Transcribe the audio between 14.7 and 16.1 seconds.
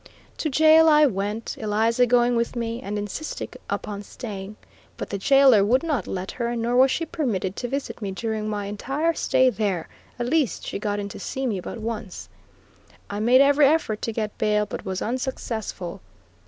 was unsuccessful.